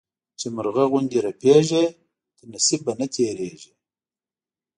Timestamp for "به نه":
2.85-3.07